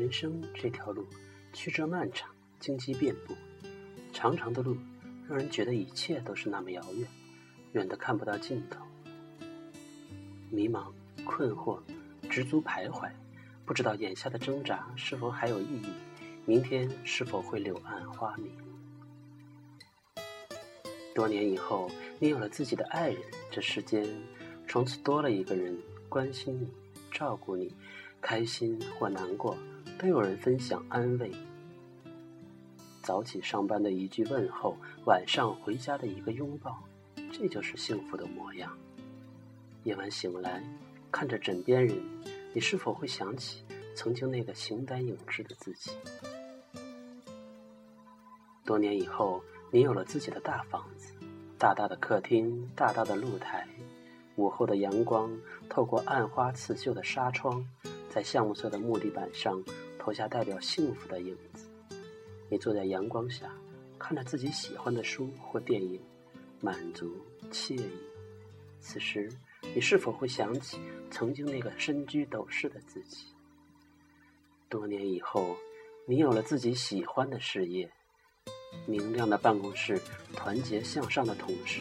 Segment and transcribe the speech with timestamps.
[0.00, 1.06] 人生这条路
[1.52, 3.36] 曲折漫长，荆棘遍布。
[4.14, 4.74] 长长的路
[5.28, 7.06] 让人觉得一切都是那么遥远，
[7.72, 8.82] 远得看不到尽头。
[10.48, 10.90] 迷茫、
[11.22, 11.78] 困惑、
[12.30, 13.10] 执足徘徊，
[13.66, 15.92] 不知道眼下的挣扎是否还有意义，
[16.46, 18.50] 明天是否会柳暗花明。
[21.14, 24.08] 多年以后，你有了自己的爱人，这世间
[24.66, 25.76] 从此多了一个人
[26.08, 26.70] 关心你、
[27.12, 27.70] 照顾你，
[28.20, 29.56] 开心或难过
[29.98, 31.30] 都有人分享安慰。
[33.02, 34.76] 早起上班的一句问候，
[35.06, 36.82] 晚上回家的一个拥抱，
[37.32, 38.76] 这就是幸福的模样。
[39.84, 40.62] 夜晚醒来，
[41.10, 41.96] 看着枕边人，
[42.52, 45.90] 你是否会想起曾经那个形单影只的自己？
[48.64, 49.42] 多年以后。
[49.72, 51.12] 你有了自己的大房子，
[51.56, 53.64] 大大的客厅，大大的露台。
[54.34, 55.30] 午后的阳光
[55.68, 57.64] 透过暗花刺绣的纱窗，
[58.10, 59.62] 在橡木色的木地板上
[59.98, 61.70] 投下代表幸福的影子。
[62.50, 63.50] 你坐在阳光下，
[63.98, 66.00] 看着自己喜欢的书或电影，
[66.60, 67.16] 满足
[67.52, 67.88] 惬意。
[68.80, 69.30] 此时，
[69.74, 70.78] 你是否会想起
[71.10, 73.26] 曾经那个身居斗室的自己？
[74.68, 75.56] 多年以后，
[76.06, 77.88] 你有了自己喜欢的事业。
[78.86, 80.00] 明亮的办公室，
[80.32, 81.80] 团结向上的同事，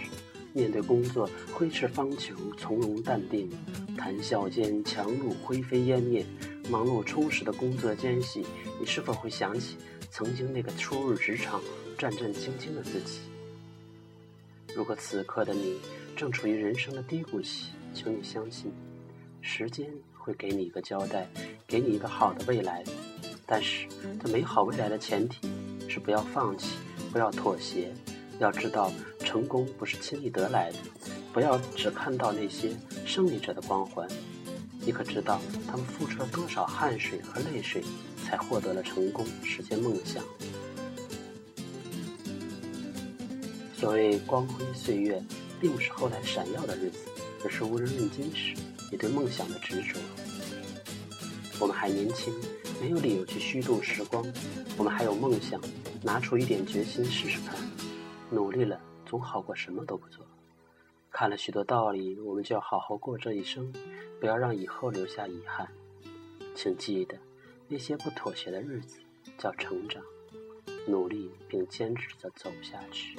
[0.53, 3.49] 面对工作挥斥方遒，从容淡定，
[3.99, 6.25] 谈笑间强弩灰飞烟灭。
[6.69, 8.45] 忙碌充实的工作间隙，
[8.79, 9.75] 你是否会想起
[10.09, 11.59] 曾经那个初入职场、
[11.97, 13.19] 战战兢兢的自己？
[14.73, 15.77] 如果此刻的你
[16.15, 18.71] 正处于人生的低谷期，请你相信，
[19.41, 19.85] 时间
[20.17, 21.29] 会给你一个交代，
[21.67, 22.83] 给你一个好的未来。
[23.45, 23.85] 但是，
[24.23, 25.49] 这美好未来的前提。
[25.91, 26.77] 是不要放弃，
[27.11, 27.91] 不要妥协，
[28.39, 30.77] 要知道成功不是轻易得来的。
[31.31, 32.71] 不要只看到那些
[33.05, 34.07] 胜利者的光环，
[34.85, 37.83] 你可知道他们付出了多少汗水和泪水，
[38.25, 40.23] 才获得了成功，实现梦想。
[43.75, 45.21] 所谓光辉岁月，
[45.59, 46.97] 并不是后来闪耀的日子，
[47.43, 48.55] 而是无人问津时
[48.91, 49.99] 你对梦想的执着。
[51.59, 52.33] 我们还年轻。
[52.81, 54.25] 没有理由去虚度时光，
[54.77, 55.59] 我们还有梦想，
[56.01, 57.57] 拿出一点决心试试看，
[58.29, 60.25] 努力了总好过什么都不做。
[61.11, 63.73] 看了许多道理，我们就要好好过这一生，
[64.19, 65.67] 不要让以后留下遗憾。
[66.55, 67.17] 请记得，
[67.67, 68.99] 那些不妥协的日子
[69.37, 70.03] 叫成长，
[70.87, 73.17] 努力并坚持着走下去。